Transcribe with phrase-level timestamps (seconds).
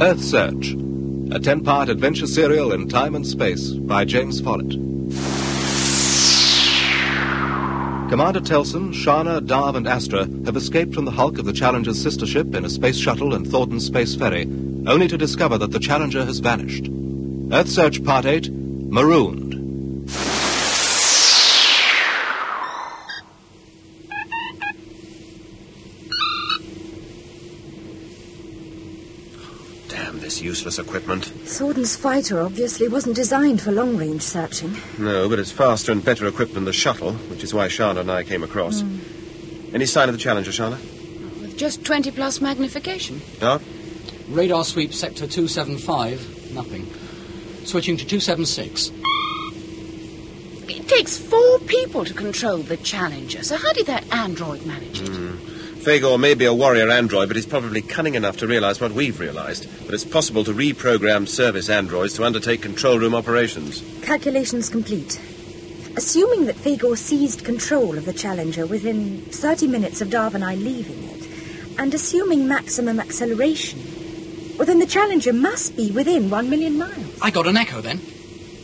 [0.00, 0.72] Earth Search,
[1.30, 4.70] a 10 part adventure serial in time and space by James Follett.
[8.10, 12.26] Commander Telson, Shana, Darv, and Astra have escaped from the hulk of the Challenger's sister
[12.26, 14.46] ship in a space shuttle and Thornton space ferry,
[14.88, 16.88] only to discover that the Challenger has vanished.
[17.52, 19.53] Earth Search Part 8 Marooned.
[30.54, 31.24] Useless equipment.
[31.24, 34.72] Thornton's fighter obviously wasn't designed for long range searching.
[35.00, 38.08] No, but it's faster and better equipped than the shuttle, which is why Shana and
[38.08, 38.82] I came across.
[38.82, 39.74] Hmm.
[39.74, 40.78] Any sign of the Challenger, Shana?
[41.40, 43.20] With just 20 plus magnification.
[43.40, 43.60] No?
[44.28, 46.86] Radar sweep sector 275, nothing.
[47.64, 48.92] Switching to 276.
[50.68, 55.08] It takes four people to control the Challenger, so how did that android manage it?
[55.08, 55.53] Hmm.
[55.84, 59.20] Fagor may be a warrior android, but he's probably cunning enough to realize what we've
[59.20, 59.68] realized.
[59.84, 63.84] That it's possible to reprogram service androids to undertake control room operations.
[64.00, 65.20] Calculations complete.
[65.94, 70.54] Assuming that Fagor seized control of the Challenger within 30 minutes of Darv and I
[70.54, 73.78] leaving it, and assuming maximum acceleration,
[74.56, 77.20] well, then the Challenger must be within one million miles.
[77.20, 78.00] I got an echo then.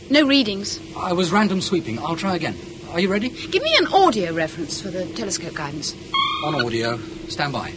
[0.09, 0.79] No readings.
[0.97, 1.99] I was random sweeping.
[1.99, 2.55] I'll try again.
[2.91, 3.29] Are you ready?
[3.29, 5.95] Give me an audio reference for the telescope guidance.
[6.43, 6.97] On audio.
[7.29, 7.71] Stand by.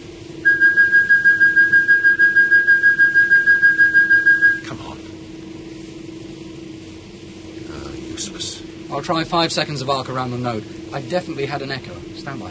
[4.66, 4.98] Come on.
[7.70, 8.60] Ah, useless.
[8.91, 10.64] I'll try five seconds of arc around the node.
[10.92, 11.94] I definitely had an echo.
[12.16, 12.50] Stand by.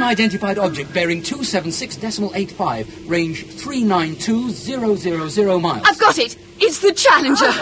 [0.00, 5.82] Unidentified object bearing 276.85, range 392000 miles.
[5.84, 6.38] I've got it!
[6.58, 7.52] It's the Challenger!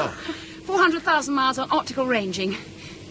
[0.64, 2.56] 400,000 miles on optical ranging.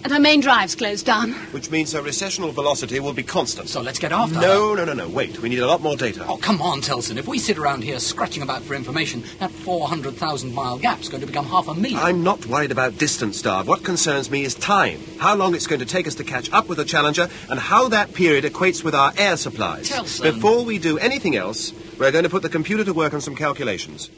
[0.07, 1.34] And her main drive's closed down.
[1.51, 3.68] Which means her recessional velocity will be constant.
[3.68, 4.41] So let's get after her.
[4.41, 5.09] No, no, no, no.
[5.09, 5.41] Wait.
[5.41, 6.23] We need a lot more data.
[6.25, 7.18] Oh, come on, Telson.
[7.18, 11.28] If we sit around here scratching about for information, that 400,000 mile gap's going to
[11.28, 12.00] become half a million.
[12.00, 13.66] I'm not worried about distance, Darv.
[13.66, 15.01] What concerns me is time.
[15.17, 17.90] How long it's going to take us to catch up with the Challenger, and how
[17.90, 19.90] that period equates with our air supplies.
[19.90, 20.34] Telson.
[20.34, 23.35] Before we do anything else, we're going to put the computer to work on some
[23.35, 24.09] calculations.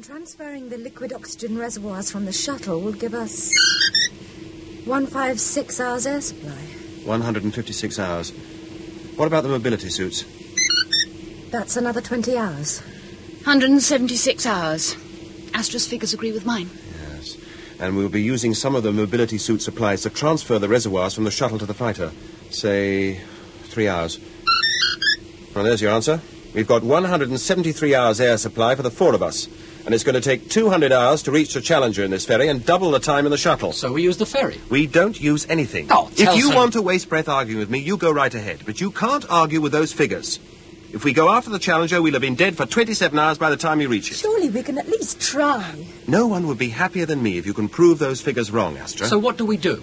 [0.00, 3.52] And transferring the liquid oxygen reservoirs from the shuttle will give us
[4.86, 6.56] 156 hours air supply.
[7.04, 8.30] 156 hours.
[9.16, 10.24] What about the mobility suits?
[11.50, 12.80] That's another 20 hours.
[13.44, 14.96] 176 hours.
[15.52, 16.70] Astra's figures agree with mine.
[17.10, 17.36] Yes.
[17.78, 21.24] And we'll be using some of the mobility suit supplies to transfer the reservoirs from
[21.24, 22.10] the shuttle to the fighter.
[22.48, 23.20] Say,
[23.64, 24.18] three hours.
[25.54, 26.22] Well, there's your answer.
[26.54, 29.46] We've got 173 hours air supply for the four of us.
[29.90, 32.64] And it's going to take 200 hours to reach the Challenger in this ferry and
[32.64, 33.72] double the time in the shuttle.
[33.72, 34.60] So we use the ferry.
[34.70, 35.88] We don't use anything.
[35.90, 36.54] Oh, if you Telson.
[36.54, 38.62] want to waste breath arguing with me, you go right ahead.
[38.64, 40.38] But you can't argue with those figures.
[40.92, 43.56] If we go after the Challenger, we'll have been dead for 27 hours by the
[43.56, 44.18] time we reach it.
[44.18, 45.84] Surely we can at least try.
[46.06, 49.08] No one would be happier than me if you can prove those figures wrong, Astra.
[49.08, 49.82] So what do we do?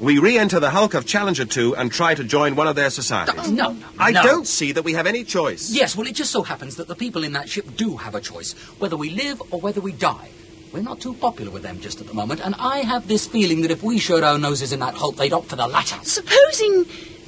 [0.00, 3.50] We re-enter the hulk of Challenger 2 and try to join one of their societies.
[3.50, 4.22] No, no, I no.
[4.22, 5.70] don't see that we have any choice.
[5.70, 8.20] Yes, well, it just so happens that the people in that ship do have a
[8.20, 10.30] choice, whether we live or whether we die.
[10.72, 13.62] We're not too popular with them just at the moment, and I have this feeling
[13.62, 15.96] that if we showed our noses in that hulk, they'd opt for the latter.
[16.02, 16.84] Supposing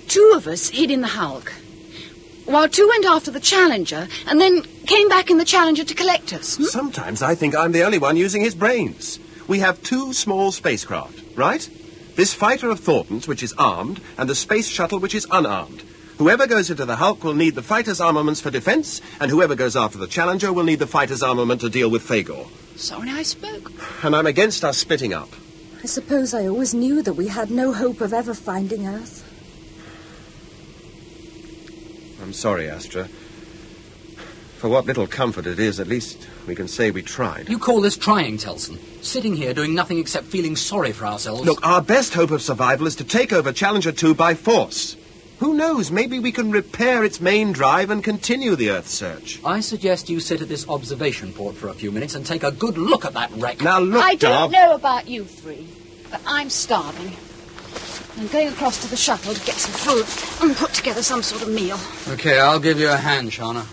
[0.08, 1.52] two of us hid in the Hulk,
[2.44, 6.32] while two went after the Challenger, and then came back in the Challenger to collect
[6.32, 6.56] us.
[6.56, 6.64] hmm?
[6.64, 9.18] Sometimes I think I'm the only one using his brains.
[9.46, 11.66] We have two small spacecraft, right?
[12.18, 15.84] This fighter of Thornton's, which is armed, and the space shuttle, which is unarmed.
[16.16, 19.76] Whoever goes into the Hulk will need the fighter's armaments for defense, and whoever goes
[19.76, 22.48] after the Challenger will need the fighter's armament to deal with Fagor.
[22.74, 23.70] Sorry I spoke.
[24.02, 25.28] And I'm against us splitting up.
[25.80, 29.22] I suppose I always knew that we had no hope of ever finding Earth.
[32.20, 33.04] I'm sorry, Astra.
[34.56, 37.48] For what little comfort it is, at least we can say we tried.
[37.48, 38.78] You call this trying, Telson?
[39.02, 41.44] Sitting here doing nothing except feeling sorry for ourselves?
[41.44, 44.96] Look, our best hope of survival is to take over Challenger 2 by force.
[45.38, 45.92] Who knows?
[45.92, 49.38] Maybe we can repair its main drive and continue the Earth search.
[49.44, 52.50] I suggest you sit at this observation port for a few minutes and take a
[52.50, 53.60] good look at that wreck.
[53.62, 54.20] Now look, I Darv.
[54.20, 55.68] don't know about you three,
[56.10, 57.12] but I'm starving.
[58.18, 61.42] I'm going across to the shuttle to get some food and put together some sort
[61.42, 61.78] of meal.
[62.08, 63.64] Okay, I'll give you a hand, Shana.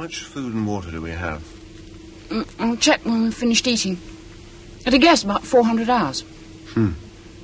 [0.00, 1.42] Much food and water do we have?
[2.30, 3.98] Mm, I'll check when we've finished eating.
[4.86, 6.22] At a guess, about 400 hours.
[6.72, 6.92] Hmm.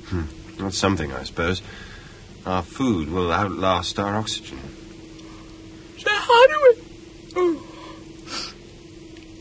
[0.09, 0.23] hmm.
[0.57, 1.61] That's something, I suppose.
[2.47, 4.57] Our food will outlast our oxygen.
[5.99, 6.83] So how do we...
[7.35, 7.63] oh.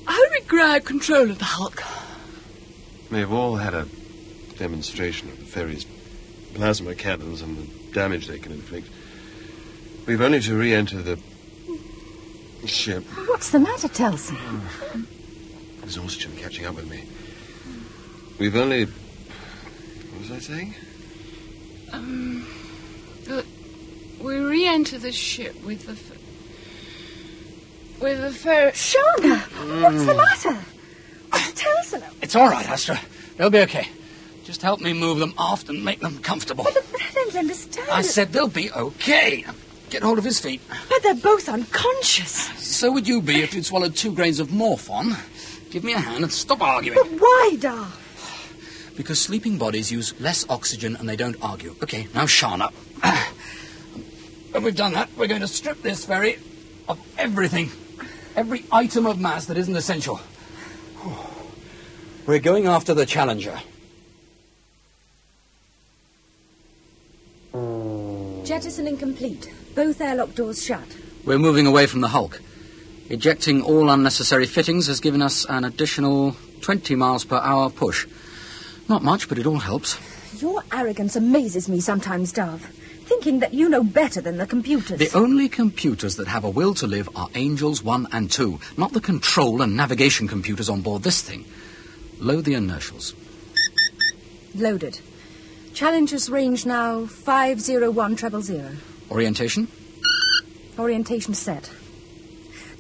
[0.05, 1.83] How do we grab control of the Hulk?
[3.11, 3.87] They've all had a
[4.59, 5.87] demonstration of the ferry's
[6.53, 8.89] plasma cannons and the damage they can inflict.
[10.05, 11.19] We've only to re-enter the
[12.67, 13.05] ship.
[13.29, 14.37] What's the matter, Telson?
[15.83, 17.05] Exhaustion catching up with me.
[18.39, 18.85] We've only...
[18.85, 20.75] What was I saying?
[21.93, 22.47] Um,
[23.31, 23.43] uh,
[24.21, 25.93] we re-enter the ship with the...
[25.93, 26.13] F-
[28.01, 28.73] with the ferry...
[28.73, 29.39] Shana,
[29.83, 30.65] what's the matter?
[31.33, 33.01] Oh, Telson, It's all right, Astra.
[33.37, 33.89] They'll be okay.
[34.45, 36.65] Just help me move them aft and make them comfortable.
[36.65, 37.89] but I don't understand.
[37.91, 39.45] I said they'll be okay.
[39.97, 40.61] Get hold of his feet.
[40.91, 42.31] But they're both unconscious.
[42.59, 45.17] So would you be if you'd swallowed two grains of morphon.
[45.71, 46.99] Give me a hand and stop arguing.
[47.03, 48.95] But why, Darv?
[48.95, 51.75] Because sleeping bodies use less oxygen and they don't argue.
[51.83, 52.75] Okay, now Shana.
[54.53, 56.41] When we've done that, we're going to strip this ferry
[56.91, 57.71] of everything.
[58.37, 60.21] Every item of mass that isn't essential.
[62.27, 63.59] We're going after the Challenger.
[68.47, 69.53] Jettisoning incomplete.
[69.75, 70.87] Both airlock doors shut.
[71.25, 72.41] We're moving away from the Hulk.
[73.09, 78.07] Ejecting all unnecessary fittings has given us an additional 20 miles per hour push.
[78.89, 79.99] Not much, but it all helps.
[80.41, 82.61] Your arrogance amazes me sometimes, Darv.
[83.07, 85.01] Thinking that you know better than the computers.
[85.01, 88.93] The only computers that have a will to live are Angels 1 and 2, not
[88.93, 91.45] the control and navigation computers on board this thing.
[92.21, 93.13] Load the inertials.
[94.55, 95.01] Loaded.
[95.77, 98.71] Challenger's range now 501 treble zero.
[99.11, 99.69] Orientation?
[100.79, 101.71] Orientation set.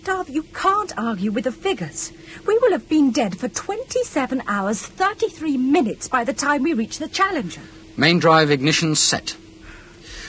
[0.04, 2.10] Darv, you can't argue with the figures.
[2.46, 6.96] We will have been dead for 27 hours, 33 minutes by the time we reach
[6.96, 7.60] the Challenger.
[7.98, 9.36] Main drive ignition set.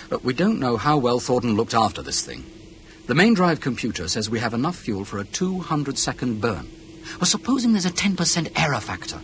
[0.10, 2.44] But we don't know how well Thornton looked after this thing.
[3.06, 6.68] The main drive computer says we have enough fuel for a 200 second burn.
[7.14, 9.22] Well, supposing there's a 10% error factor.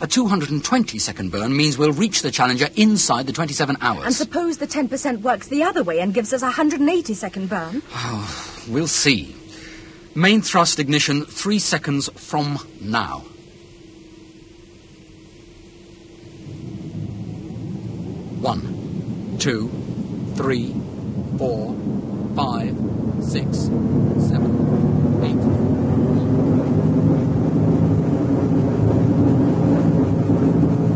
[0.00, 4.04] A 220 second burn means we'll reach the Challenger inside the 27 hours.
[4.04, 7.82] And suppose the 10% works the other way and gives us a 180 second burn.
[7.92, 9.34] Oh, we'll see.
[10.14, 13.24] Main thrust ignition three seconds from now.
[18.40, 19.70] One, two,
[20.36, 20.74] three,
[21.38, 21.74] four,
[22.36, 22.76] five,
[23.22, 23.58] six,
[24.28, 24.52] seven,
[25.24, 25.36] eight.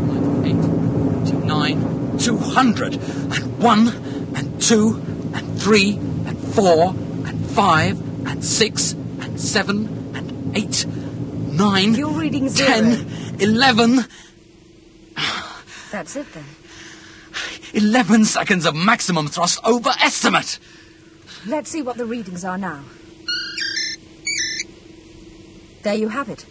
[0.07, 3.87] nine, Eight, two, nine, two hundred, and one,
[4.35, 5.01] and two,
[5.33, 5.93] and three,
[6.25, 6.89] and four,
[7.25, 12.69] and five, and six, and seven, and eight, nine, You're reading zero.
[12.69, 14.05] ten, eleven,
[15.91, 16.45] That's it then.
[17.73, 20.59] eleven seconds of maximum thrust over estimate.
[21.45, 22.83] Let's see what the readings are now.
[25.83, 26.45] There you have it.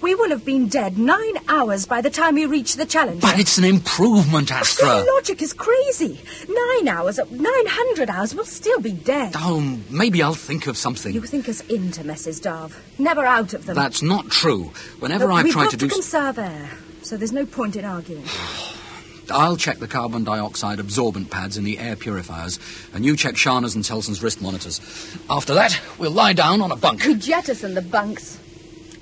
[0.00, 3.20] We will have been dead nine hours by the time we reach the Challenger.
[3.20, 4.86] But it's an improvement, Astra.
[5.04, 6.20] Your logic is crazy.
[6.48, 9.32] Nine hours, uh, nine hundred hours, we'll still be dead.
[9.36, 11.12] Oh, maybe I'll think of something.
[11.12, 12.76] You think us into messes, Darv.
[12.98, 13.74] Never out of them.
[13.74, 14.72] That's not true.
[15.00, 15.86] Whenever Look, I've we've tried got to to do...
[15.86, 16.70] s- conserve air,
[17.02, 18.24] so there's no point in arguing.
[19.30, 22.58] I'll check the carbon dioxide absorbent pads in the air purifiers,
[22.94, 24.80] and you check Shana's and Telson's wrist monitors.
[25.28, 27.04] After that, we'll lie down on a bunk.
[27.04, 28.38] We jettison the bunks.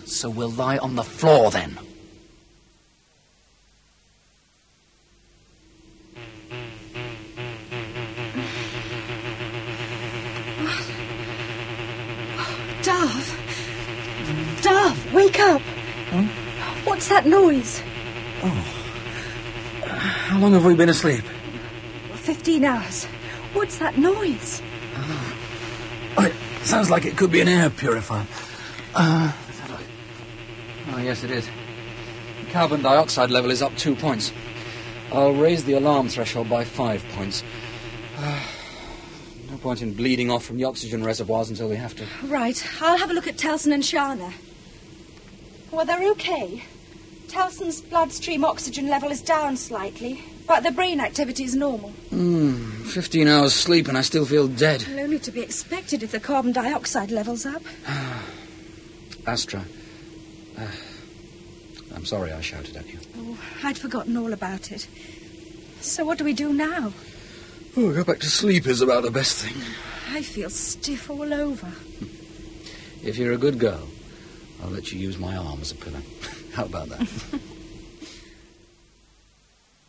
[0.06, 1.78] So we'll lie on the floor then.
[12.82, 13.36] Darv!
[14.62, 15.60] Darv, wake up!
[16.86, 17.16] What's that?
[17.16, 17.80] that noise?
[19.82, 21.25] How long have we been asleep?
[22.14, 23.06] Fifteen hours.
[23.54, 24.60] What's that noise?
[26.18, 26.34] Oh, it
[26.66, 28.26] sounds like it could be an air purifier.
[28.94, 29.82] Uh, let's have a look.
[30.96, 31.46] Oh, yes, it is.
[32.44, 34.32] The carbon dioxide level is up two points.
[35.12, 37.42] I'll raise the alarm threshold by five points.
[39.48, 42.06] No point in bleeding off from the oxygen reservoirs until we have to.
[42.24, 42.66] Right.
[42.82, 44.32] I'll have a look at Telson and Shana.
[45.70, 46.64] Well, they're okay.
[47.28, 51.90] Telson's bloodstream oxygen level is down slightly, but the brain activity is normal.
[52.10, 54.84] Hmm, 15 hours sleep and I still feel dead.
[54.88, 57.62] Well, only to be expected if the carbon dioxide level's up.
[59.26, 59.64] Astra.
[60.58, 60.66] Uh,
[61.96, 63.00] I'm sorry I shouted at you.
[63.16, 64.86] Oh, I'd forgotten all about it.
[65.80, 66.92] So what do we do now?
[67.76, 69.60] Oh, go back to sleep is about the best thing.
[70.12, 71.72] I feel stiff all over.
[73.02, 73.88] If you're a good girl,
[74.62, 76.02] I'll let you use my arm as a pillow.
[76.52, 77.08] How about that?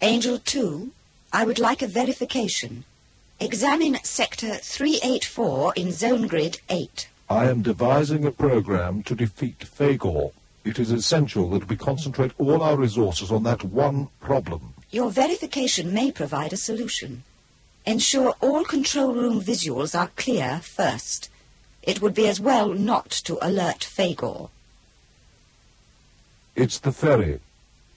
[0.01, 0.91] Angel 2,
[1.33, 2.85] I would like a verification.
[3.39, 7.09] Examine Sector 384 in Zone Grid 8.
[7.29, 10.31] I am devising a program to defeat Fagor.
[10.67, 14.73] It is essential that we concentrate all our resources on that one problem.
[14.91, 17.23] Your verification may provide a solution.
[17.85, 21.29] Ensure all control room visuals are clear first.
[21.83, 24.49] It would be as well not to alert Fagor.
[26.53, 27.39] It's the ferry.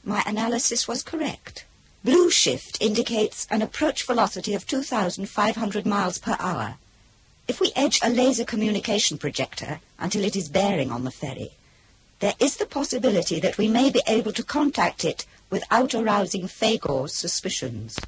[0.04, 1.64] My analysis was correct.
[2.04, 6.76] Blue shift indicates an approach velocity of 2,500 miles per hour.
[7.48, 11.50] If we edge a laser communication projector until it is bearing on the ferry,
[12.20, 17.12] there is the possibility that we may be able to contact it without arousing Fagor's
[17.12, 17.98] suspicions.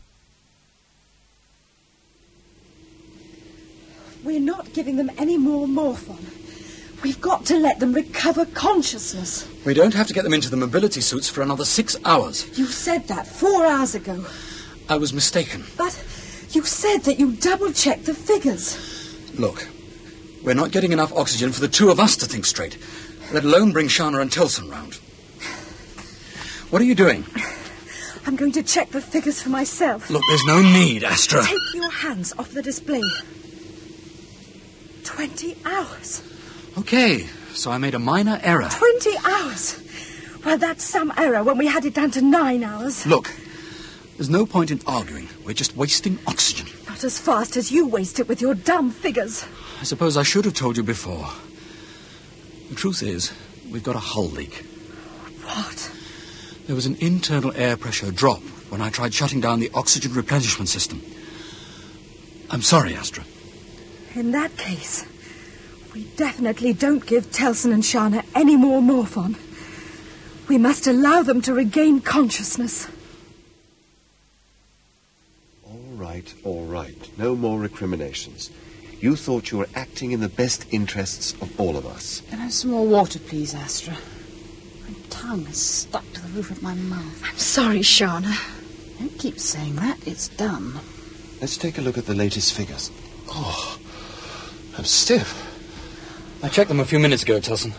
[4.23, 6.25] We're not giving them any more morphon.
[7.03, 9.49] We've got to let them recover consciousness.
[9.65, 12.47] we don't have to get them into the mobility suits for another six hours.
[12.57, 14.25] You said that four hours ago.
[14.89, 15.65] I was mistaken.
[15.77, 15.99] But
[16.51, 18.77] you said that you double checked the figures.
[19.37, 19.67] Look,
[20.45, 22.79] we're not getting enough oxygen for the two of us to think straight,
[23.33, 24.95] let alone bring Shana and Telson round.
[26.71, 27.25] What are you doing?
[28.27, 30.09] I'm going to check the figures for myself.
[30.09, 31.43] Look, there's no need, Astra.
[31.43, 33.03] Take your hands off the display.
[35.05, 36.23] Twenty hours.
[36.79, 38.69] Okay, so I made a minor error.
[38.71, 39.79] Twenty hours.
[40.45, 43.07] Well, that's some error when we had it down to nine hours.
[43.07, 43.31] Look,
[44.17, 45.29] there's no point in arguing.
[45.45, 46.69] We're just wasting oxygen.
[46.89, 49.45] Not as fast as you waste it with your dumb figures.
[49.81, 51.29] I suppose I should have told you before.
[52.73, 53.31] The truth is,
[53.71, 54.65] we've got a hull leak.
[55.45, 55.93] What?
[56.67, 60.71] There was an internal air pressure drop when I tried shutting down the oxygen replenishment
[60.71, 61.03] system.
[62.49, 63.25] I'm sorry, Astra.
[64.15, 65.05] In that case,
[65.93, 69.37] we definitely don't give Telson and Shana any more morphon.
[70.49, 72.89] We must allow them to regain consciousness.
[75.67, 77.19] All right, all right.
[77.19, 78.51] No more recriminations.
[79.03, 82.23] You thought you were acting in the best interests of all of us.
[82.31, 83.95] Can I have some more water, please, Astra?
[83.95, 87.21] My tongue is stuck to the roof of my mouth.
[87.25, 88.33] I'm sorry, Shana.
[89.01, 89.99] Don't keep saying that.
[90.07, 90.75] It's done.
[91.41, 92.93] Let's take a look at the latest figures.
[93.29, 93.77] Oh,
[94.79, 95.49] I'm stiff.
[96.45, 97.73] I checked them a few minutes ago, Telson.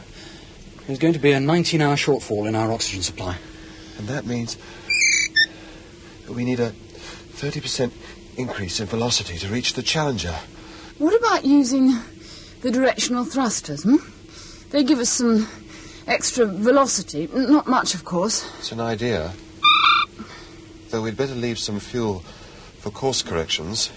[0.88, 3.38] There's going to be a 19 hour shortfall in our oxygen supply.
[3.98, 4.58] And that means
[6.26, 6.74] that we need a
[7.36, 7.94] 30%
[8.36, 10.36] increase in velocity to reach the Challenger.
[11.04, 12.00] What about using
[12.62, 13.98] the directional thrusters, hmm?
[14.70, 15.50] They give us some
[16.08, 17.28] extra velocity.
[17.28, 18.50] Not much, of course.
[18.60, 19.34] It's an idea.
[20.92, 22.20] Though we'd better leave some fuel
[22.80, 23.90] for course corrections.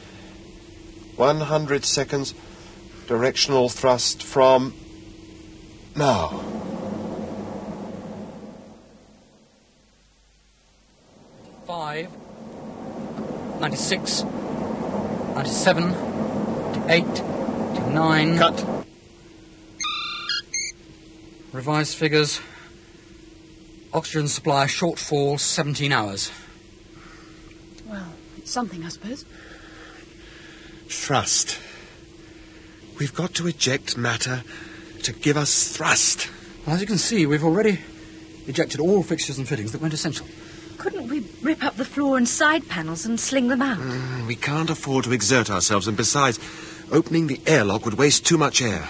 [1.14, 2.34] 100 seconds
[3.06, 4.74] directional thrust from
[5.94, 6.42] now.
[11.68, 12.10] Five,
[13.60, 14.24] 96,
[15.36, 16.05] 97,
[16.76, 17.06] 98,
[17.94, 18.38] 99.
[18.38, 18.86] Cut.
[21.52, 22.40] Revised figures.
[23.94, 26.30] Oxygen supply shortfall 17 hours.
[27.86, 29.24] Well, it's something, I suppose.
[30.88, 31.58] Thrust.
[32.98, 34.44] We've got to eject matter
[35.02, 36.28] to give us thrust.
[36.66, 37.80] Well, as you can see, we've already
[38.46, 40.26] ejected all fixtures and fittings that weren't essential.
[40.78, 43.78] Couldn't we rip up the floor and side panels and sling them out?
[43.78, 46.38] Mm, We can't afford to exert ourselves, and besides,
[46.92, 48.88] opening the airlock would waste too much air.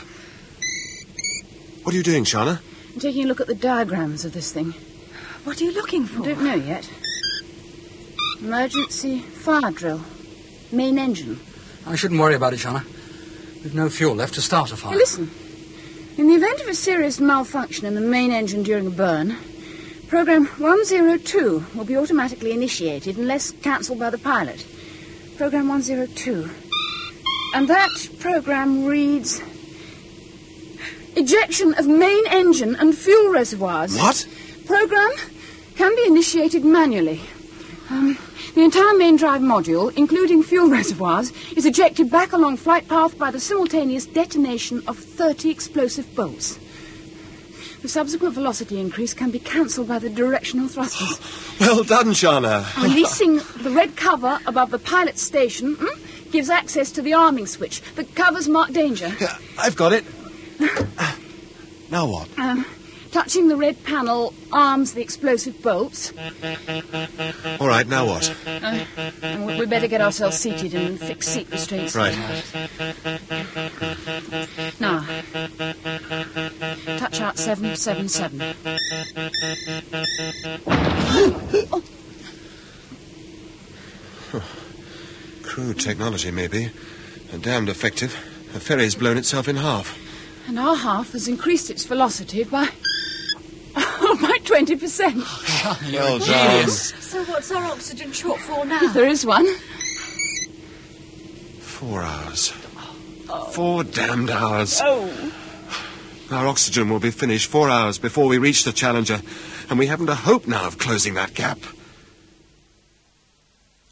[1.83, 2.61] What are you doing, Shana?
[2.95, 4.73] I'm taking a look at the diagrams of this thing.
[5.45, 6.23] What are you looking for?
[6.23, 6.91] I don't know yet.
[8.41, 10.01] Emergency fire drill.
[10.73, 11.39] Main engine.
[11.87, 12.85] I shouldn't worry about it, Shana.
[13.63, 14.93] We've no fuel left to start a fire.
[14.93, 15.31] Hey, listen.
[16.19, 19.37] In the event of a serious malfunction in the main engine during a burn,
[20.09, 24.65] Program 102 will be automatically initiated unless cancelled by the pilot.
[25.37, 26.49] Program 102.
[27.55, 29.43] And that program reads
[31.17, 33.99] Ejection of main engine and fuel reservoirs.
[33.99, 34.29] What?
[34.67, 35.11] Program
[35.75, 37.21] can be initiated manually.
[37.91, 38.17] Um,
[38.55, 43.33] the entire main drive module, including fuel reservoirs, is ejected back along flight path by
[43.33, 46.61] the simultaneous detonation of 30 explosive bolts.
[47.87, 51.21] The subsequent velocity increase can be cancelled by the directional thrusters.
[51.61, 52.67] Well done, Shana.
[52.83, 57.81] Releasing the red cover above the pilot station hmm, gives access to the arming switch.
[57.95, 59.15] The cover's marked danger.
[59.21, 60.05] Yeah, I've got it.
[61.93, 62.29] now what?
[62.37, 62.67] Um,
[63.11, 66.13] touching the red panel arms the explosive bolts.
[67.61, 68.35] All right, now what?
[68.47, 68.85] Uh,
[69.23, 71.95] and we- we better get ourselves seated and fix seat restraints.
[71.95, 72.15] Right.
[74.81, 75.05] Now,
[76.99, 78.55] touch out 777.
[85.43, 86.71] Crude technology, maybe.
[87.33, 88.13] And damned effective.
[88.53, 89.99] The ferry's blown itself in half.
[90.47, 92.69] And our half has increased its velocity by.
[94.09, 95.93] Oh, by 20%.
[95.93, 96.69] Well done.
[96.69, 98.79] So what's our oxygen shortfall now?
[98.83, 99.47] If there is one.
[101.61, 102.51] Four hours.
[103.51, 104.81] Four damned hours.
[104.83, 105.33] Oh.
[106.31, 109.21] Our oxygen will be finished four hours before we reach the Challenger,
[109.69, 111.59] and we haven't a hope now of closing that gap.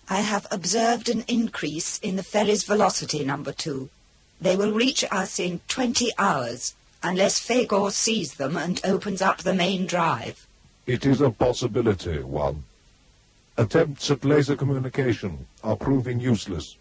[0.09, 3.88] I have observed an increase in the ferry's velocity, number two.
[4.40, 9.54] They will reach us in 20 hours, unless Fagor sees them and opens up the
[9.54, 10.46] main drive.
[10.87, 12.64] It is a possibility, one.
[13.56, 16.76] Attempts at laser communication are proving useless.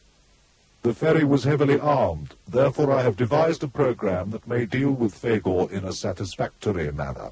[0.81, 5.13] The ferry was heavily armed, therefore I have devised a program that may deal with
[5.13, 7.31] Fagor in a satisfactory manner.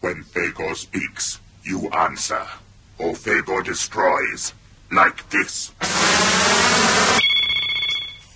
[0.00, 2.46] When Fagor speaks, you answer,
[2.98, 4.54] or Fagor destroys,
[4.90, 5.72] like this.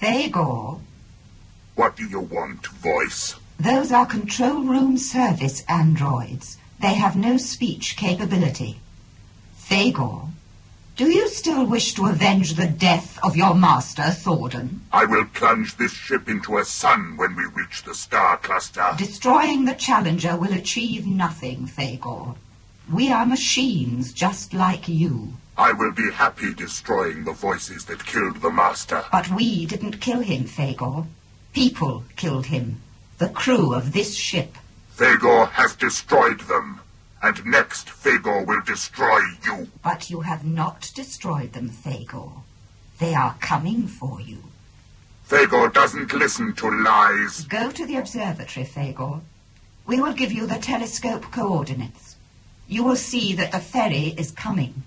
[0.01, 0.81] Fagor?
[1.81, 3.37] What do you want, voice?
[3.59, 6.59] Those are control room service androids.
[6.79, 8.81] They have no speech capability.
[9.57, 10.29] Fagor,
[10.99, 14.81] do you still wish to avenge the death of your master, Thordan?
[14.93, 18.93] I will plunge this ship into a sun when we reach the star cluster.
[18.99, 22.35] Destroying the Challenger will achieve nothing, Fagor.
[22.93, 25.33] We are machines just like you.
[25.57, 29.03] I will be happy destroying the voices that killed the master.
[29.11, 31.07] But we didn't kill him, Fagor.
[31.53, 32.81] People killed him.
[33.19, 34.57] The crew of this ship.
[34.97, 36.81] Fagor has destroyed them.
[37.23, 39.69] And next, Fagor will destroy you.
[39.83, 42.43] But you have not destroyed them, Fagor.
[42.99, 44.45] They are coming for you.
[45.29, 47.45] Fagor doesn't listen to lies.
[47.45, 49.21] Go to the observatory, Fagor.
[49.87, 52.17] We will give you the telescope coordinates.
[52.69, 54.83] You will see that the ferry is coming.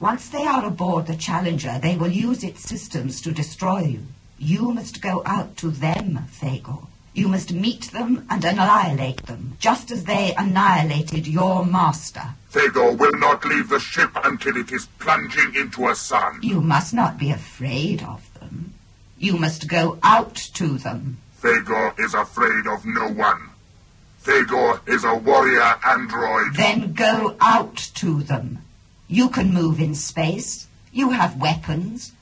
[0.00, 4.06] Once they are aboard the Challenger, they will use its systems to destroy you.
[4.38, 6.86] You must go out to them, Fagor.
[7.14, 12.34] You must meet them and annihilate them, just as they annihilated your master.
[12.50, 16.40] Fagor will not leave the ship until it is plunging into a sun.
[16.42, 18.74] You must not be afraid of them.
[19.16, 21.18] You must go out to them.
[21.40, 23.50] Fagor is afraid of no one.
[24.20, 26.54] Fagor is a warrior android.
[26.54, 28.58] Then go out to them.
[29.06, 30.66] You can move in space.
[30.92, 32.12] You have weapons.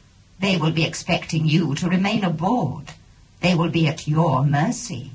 [0.42, 2.87] They will be expecting you to remain aboard.
[3.40, 5.12] They will be at your mercy.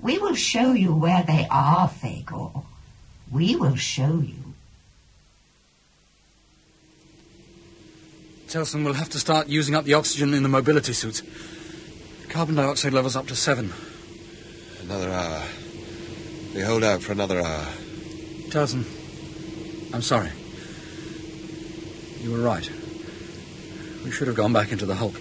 [0.00, 2.62] We will show you where they are, Fagor.
[3.32, 4.54] We will show you.
[8.46, 11.24] Telson will have to start using up the oxygen in the mobility suits.
[12.28, 13.72] Carbon dioxide levels up to seven.
[14.82, 15.42] Another hour.
[16.54, 17.66] We hold out for another hour.
[18.50, 18.84] Telson,
[19.92, 20.30] I'm sorry.
[22.20, 22.70] You were right.
[24.04, 25.14] We should have gone back into the Hulk.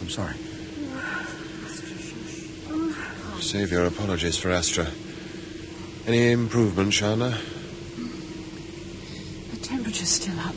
[0.00, 0.34] I'm sorry.
[3.40, 4.88] Save your apologies for Astra.
[6.06, 7.38] Any improvement, Shana?
[9.52, 10.54] The temperature's still up.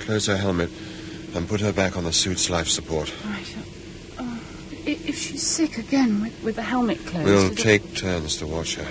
[0.00, 0.70] Close her helmet
[1.34, 3.12] and put her back on the suit's life support.
[3.24, 3.56] Right.
[4.18, 4.38] Uh, uh,
[4.84, 7.26] if she's sick again with, with the helmet closed.
[7.26, 8.88] We'll is it- take turns to watch her.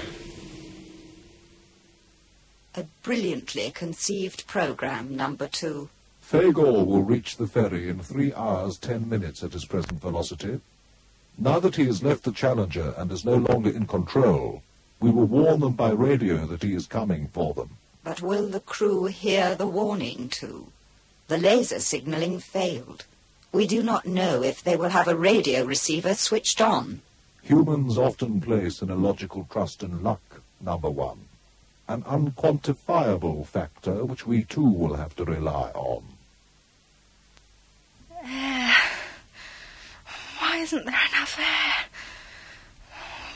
[2.76, 5.90] A brilliantly conceived program, number two.
[6.30, 10.62] Fagor will reach the ferry in three hours, ten minutes at his present velocity.
[11.40, 14.62] Now that he has left the Challenger and is no longer in control,
[15.00, 17.78] we will warn them by radio that he is coming for them.
[18.04, 20.68] But will the crew hear the warning too?
[21.30, 23.06] The laser signaling failed.
[23.52, 27.02] We do not know if they will have a radio receiver switched on.
[27.42, 30.42] Humans often place an illogical trust in luck.
[30.62, 31.22] number one.
[31.88, 36.04] An unquantifiable factor which we too will have to rely on.
[38.26, 38.76] Air.
[40.40, 41.86] Why isn't there enough air?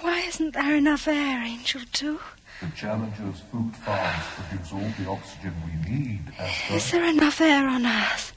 [0.02, 2.20] Why isn't there enough air, Angel 2?
[2.62, 6.76] The Challenger's food farms produce all the oxygen we need, Astra.
[6.76, 8.34] Is there enough air on Earth?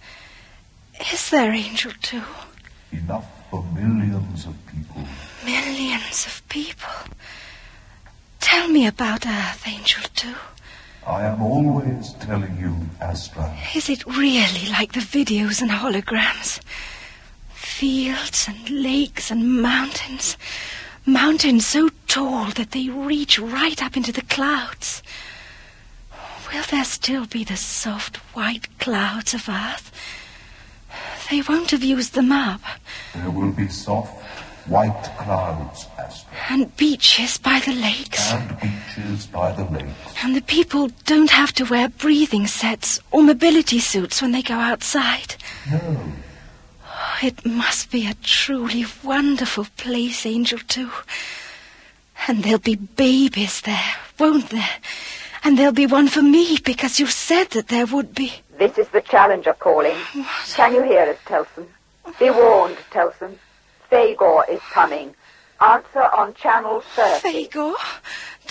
[1.13, 2.23] Is there, Angel 2?
[2.93, 5.03] Enough for millions of people.
[5.45, 6.89] Millions of people.
[8.41, 10.35] Tell me about Earth, Angel 2.
[11.07, 13.55] I am always telling you, Astra.
[13.75, 16.61] Is it really like the videos and holograms?
[17.67, 20.39] Fields and lakes and mountains.
[21.05, 25.03] Mountains so tall that they reach right up into the clouds.
[26.51, 29.93] Will there still be the soft white clouds of Earth?
[31.29, 32.63] They won't have used them up.
[33.15, 34.25] There will be soft,
[34.69, 36.33] white clouds, Astra.
[36.49, 38.33] And beaches by the lakes.
[38.33, 40.15] And beaches by the lakes.
[40.23, 44.55] And the people don't have to wear breathing sets or mobility suits when they go
[44.55, 45.37] outside.
[45.71, 46.13] No.
[47.17, 50.91] Oh, it must be a truly wonderful place, Angel 2.
[52.29, 54.77] And there'll be babies there, won't there?
[55.43, 58.33] And there'll be one for me because you said that there would be.
[58.59, 59.97] This is the Challenger calling.
[59.97, 60.55] What?
[60.57, 61.67] Can you hear us, Telson?
[62.19, 63.39] Be warned, Telson.
[63.91, 65.15] Fagor is coming.
[65.61, 67.21] Answer on channel 30.
[67.49, 67.75] Fagor?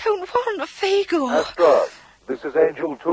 [0.03, 1.31] Don't want a Fagor.
[1.31, 1.85] Astra,
[2.27, 3.11] this is Angel 2.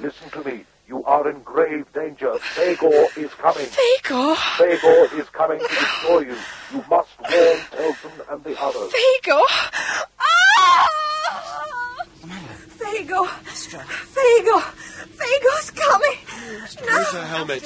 [0.00, 0.64] Listen to me.
[0.86, 2.34] You are in grave danger.
[2.34, 3.66] Fagor is coming.
[3.66, 4.34] Fagor?
[4.34, 6.36] Fagor is coming to destroy you.
[6.72, 8.92] You must warn Telson and the others.
[8.92, 9.42] Fagor?
[10.20, 10.88] Ah!
[12.28, 13.26] Fagor!
[14.14, 14.62] Fagor!
[15.14, 16.18] Fagor's coming!
[16.54, 17.62] Use her helmet.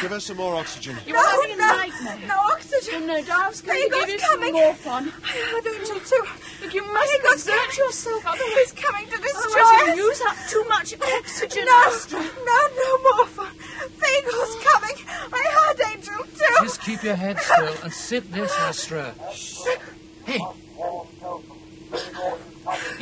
[0.00, 0.96] Give her some more oxygen.
[1.06, 2.28] You No, are having a no, nightmare.
[2.28, 3.06] no oxygen.
[3.06, 4.54] No, Darv's going to Fagor's give you coming.
[4.54, 5.12] some more.
[5.24, 6.24] I heard Angel 2.
[6.62, 7.76] But you must Fagor's exert coming.
[7.78, 9.96] yourself, otherwise He's coming to destroy otherwise us.
[9.96, 11.64] you use up too much oxygen.
[11.66, 12.20] No, Astra.
[12.20, 13.52] no, no more fun.
[13.56, 14.62] Fagor's oh.
[14.70, 15.06] coming.
[15.32, 16.64] I heard Angel 2.
[16.64, 19.14] Just keep your head still and sit this, Astra.
[19.30, 19.76] Hey.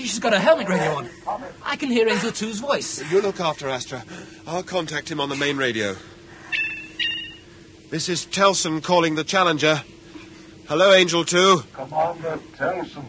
[0.04, 1.08] She's got a helmet radio on.
[1.64, 3.10] I can hear Angel 2's voice.
[3.10, 4.04] You look after Astra.
[4.46, 5.96] I'll contact him on the main radio.
[7.88, 9.82] This is Telson calling the Challenger.
[10.68, 11.62] Hello, Angel 2.
[11.72, 13.06] Commander Telson,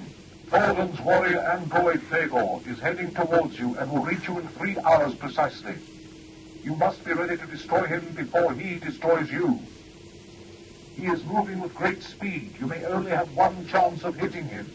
[0.47, 5.13] Thorland's warrior android Fagor is heading towards you and will reach you in three hours
[5.15, 5.75] precisely.
[6.63, 9.59] You must be ready to destroy him before he destroys you.
[10.95, 12.55] He is moving with great speed.
[12.57, 14.71] You may only have one chance of hitting him.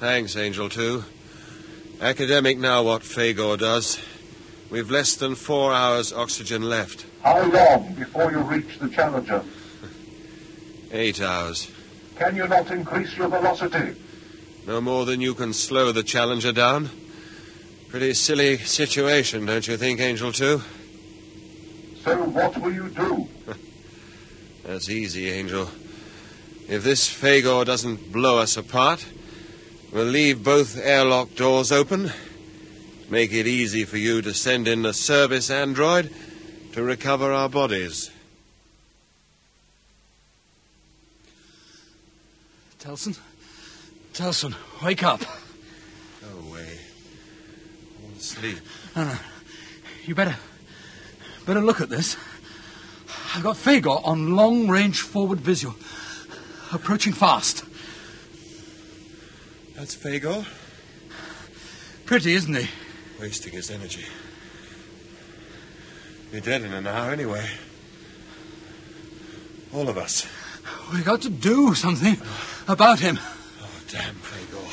[0.00, 1.04] Thanks, Angel 2.
[2.00, 4.00] Academic now what Fagor does.
[4.70, 7.04] We've less than four hours oxygen left.
[7.22, 9.44] How long before you reach the Challenger?
[10.92, 11.70] Eight hours.
[12.16, 14.00] Can you not increase your velocity?
[14.66, 16.88] No more than you can slow the Challenger down.
[17.90, 20.62] Pretty silly situation, don't you think, Angel 2?
[22.02, 23.28] So what will you do?
[24.64, 25.68] That's easy, Angel.
[26.66, 29.04] If this Fagor doesn't blow us apart,
[29.92, 32.12] we'll leave both airlock doors open,
[33.08, 36.12] make it easy for you to send in a service android
[36.72, 38.10] to recover our bodies.
[42.78, 43.14] Telson?
[44.12, 45.20] Telson, wake up.
[45.20, 46.78] Go away.
[48.02, 48.58] I sleep.
[48.96, 49.14] No, no.
[50.04, 50.36] You better.
[51.46, 52.16] better look at this.
[53.34, 55.74] I've got Fagor on long range forward visual.
[56.72, 57.64] Approaching fast.
[59.80, 60.44] That's Fagor?
[62.04, 62.68] Pretty, isn't he?
[63.18, 64.04] Wasting his energy.
[66.30, 67.48] Be dead in an hour anyway.
[69.72, 70.26] All of us.
[70.92, 72.18] We've got to do something
[72.68, 73.18] about him.
[73.18, 74.70] Oh, damn Fagor.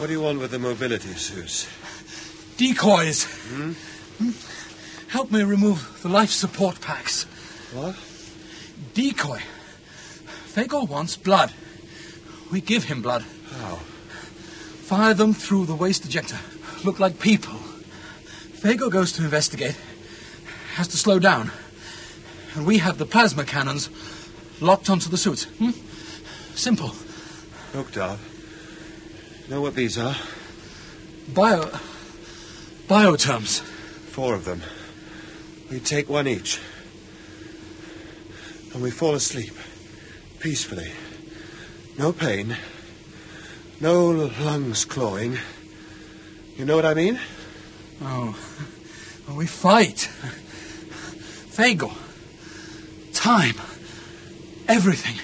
[0.00, 1.68] What do you want with the mobility suits?
[2.56, 3.24] Decoys.
[3.24, 3.72] Hmm?
[5.08, 7.24] Help me remove the life support packs.
[7.74, 7.96] What?
[8.94, 9.42] Decoy.
[10.54, 11.52] Fagor wants blood.
[12.50, 13.22] We give him blood.
[13.60, 13.76] How?
[13.76, 16.38] Fire them through the waste ejector.
[16.84, 17.54] Look like people.
[18.58, 19.78] Fagor goes to investigate.
[20.74, 21.52] Has to slow down.
[22.56, 23.88] And we have the plasma cannons
[24.60, 25.44] locked onto the suits.
[25.44, 25.70] Hmm?
[26.56, 26.92] Simple.
[27.72, 28.18] Look, Darv.
[29.48, 30.16] Know what these are?
[31.32, 31.70] Bio.
[32.88, 33.60] Bioterms.
[33.60, 34.62] Four of them.
[35.70, 36.60] We take one each.
[38.74, 39.54] And we fall asleep.
[40.40, 40.90] Peacefully.
[41.98, 42.56] No pain.
[43.78, 45.36] No lungs clawing.
[46.56, 47.20] You know what I mean?
[48.00, 48.34] Oh.
[49.28, 50.08] Well, we fight.
[51.50, 51.92] Fagor.
[53.12, 53.54] Time.
[54.66, 55.20] Everything.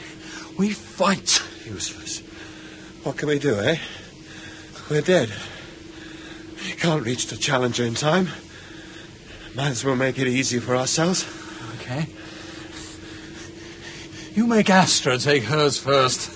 [0.59, 1.42] We fight.
[1.64, 2.20] Useless.
[3.02, 3.79] What can we do, eh?
[4.90, 5.33] We're dead.
[6.64, 8.29] We can't reach the Challenger in time.
[9.55, 11.26] Might as well make it easy for ourselves.
[11.81, 12.07] Okay.
[14.37, 16.29] You make Astra take hers first.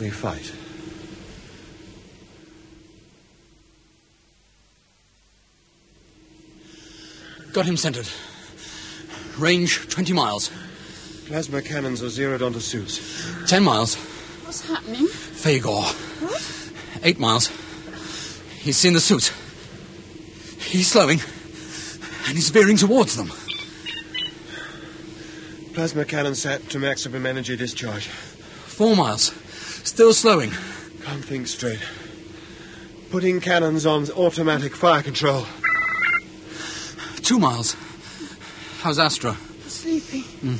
[0.00, 0.52] We fight.
[7.52, 8.08] Got him centered.
[9.38, 10.50] Range 20 miles.
[11.26, 13.48] Plasma cannons are zeroed onto suits.
[13.48, 13.94] 10 miles.
[13.94, 15.06] What's happening?
[15.06, 15.84] Fagor.
[16.20, 17.04] What?
[17.04, 17.52] Eight miles.
[18.58, 19.30] He's seen the suits.
[20.58, 21.20] He's slowing.
[22.26, 23.30] And he's veering towards them.
[25.74, 28.06] Plasma cannon set to maximum energy discharge.
[28.06, 29.32] Four miles.
[29.84, 30.50] Still slowing.
[31.02, 31.80] Can't think straight.
[33.10, 35.46] Putting cannons on automatic fire control.
[37.16, 37.76] Two miles.
[38.80, 39.36] How's Astra?
[39.66, 40.20] Sleepy.
[40.20, 40.56] Hmm.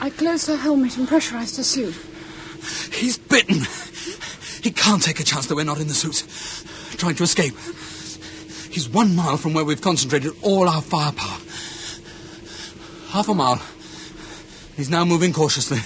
[0.00, 1.94] I closed her helmet and pressurized her suit.
[2.92, 3.62] He's bitten.
[4.62, 6.64] He can't take a chance that we're not in the suits.
[6.96, 7.54] Trying to escape.
[8.78, 11.36] He's one mile from where we've concentrated all our firepower.
[13.08, 13.60] Half a mile.
[14.76, 15.80] He's now moving cautiously.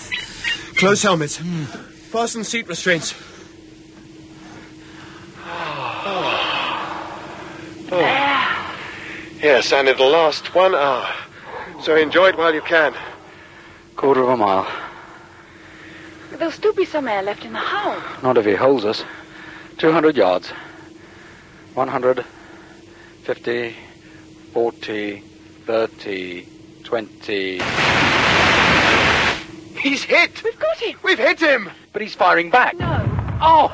[0.77, 1.39] Close helmets.
[1.39, 3.15] Fasten seat restraints.
[5.43, 6.03] Oh.
[7.93, 8.77] oh.
[9.43, 11.09] Yes, and it'll last one hour.
[11.81, 12.95] So enjoy it while you can.
[13.97, 14.71] Quarter of a mile.
[16.33, 17.97] There'll still be some air left in the hull.
[18.23, 19.03] Not if he holds us.
[19.79, 20.51] 200 yards.
[21.73, 22.27] 100,
[23.23, 23.75] 50,
[24.53, 25.23] 40,
[25.65, 26.49] 30,
[26.83, 27.61] 20.
[29.79, 30.43] He's hit!
[30.43, 30.99] We've got him.
[31.05, 31.71] We've hit him!
[31.93, 32.77] But he's firing back.
[32.77, 33.39] No.
[33.41, 33.73] Oh!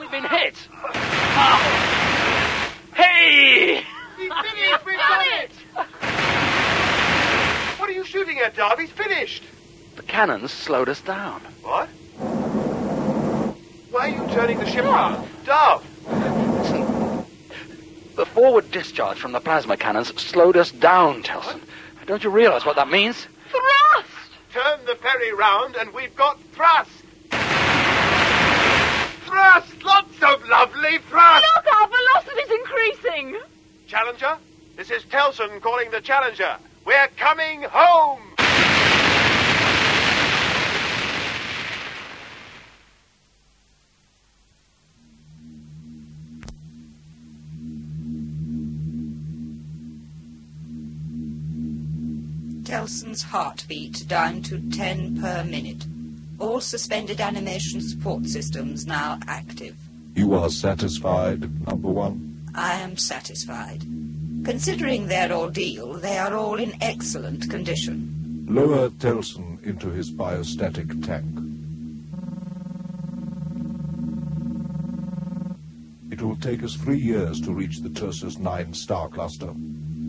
[0.00, 0.56] We've been hit!
[0.82, 1.60] Oh.
[2.94, 3.84] Hey!
[4.18, 4.84] He's finished!
[4.84, 5.52] We've done it!
[7.78, 8.80] What are you shooting at, Darv?
[8.80, 9.44] He's finished!
[9.94, 11.40] The cannons slowed us down.
[11.62, 11.88] What?
[13.92, 15.28] Why are you turning the ship around?
[15.44, 15.82] Darv!
[18.16, 18.24] Listen.
[18.24, 21.60] The forward discharge from the plasma cannons slowed us down, Telson.
[22.06, 23.26] Don't you realize what that means?
[23.50, 24.08] Thrust!
[24.52, 26.90] Turn the ferry round and we've got thrust!
[29.24, 29.84] Thrust!
[29.84, 31.46] Lots of lovely thrust!
[31.56, 33.36] Look, our velocity's increasing.
[33.86, 34.36] Challenger,
[34.76, 36.56] this is Telson calling the Challenger.
[36.84, 38.31] We're coming home!
[52.82, 55.86] Telson's heartbeat down to 10 per minute.
[56.40, 59.76] All suspended animation support systems now active.
[60.16, 62.44] You are satisfied, number one?
[62.56, 63.82] I am satisfied.
[64.44, 68.46] Considering their ordeal, they are all in excellent condition.
[68.48, 71.38] Lower Telson into his biostatic tank.
[76.10, 79.54] It will take us three years to reach the Tursus 9 star cluster.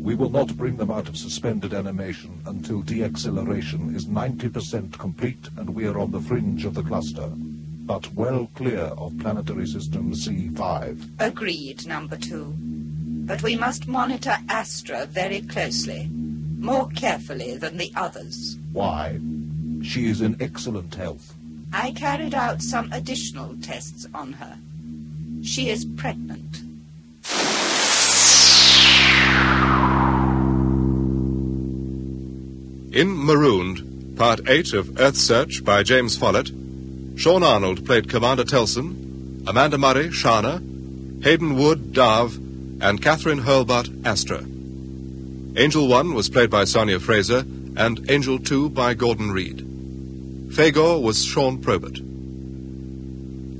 [0.04, 5.70] We will not bring them out of suspended animation until deacceleration is 90% complete and
[5.74, 7.32] we are on the fringe of the cluster,
[7.86, 11.10] but well clear of planetary system C5.
[11.20, 12.54] Agreed, number two.
[12.58, 16.10] But we must monitor Astra very closely.
[16.10, 18.58] More carefully than the others.
[18.74, 19.22] Why?
[19.84, 21.34] She is in excellent health.
[21.72, 24.58] I carried out some additional tests on her.
[25.44, 26.62] She is pregnant.
[32.94, 36.52] In Marooned, Part 8 of Earth Search by James Follett,
[37.16, 40.62] Sean Arnold played Commander Telson, Amanda Murray, Shana,
[41.24, 42.36] Haydn Wood, Darv,
[42.84, 44.42] and Catherine Hurlbut, Astra.
[45.60, 47.40] Angel 1 was played by Sonia Fraser,
[47.76, 49.58] and Angel 2 by Gordon Reid.
[50.52, 51.98] Fagor was Sion Probert.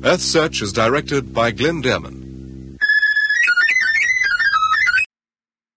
[0.06, 2.23] Earth Search is directed by Glyn Dearman.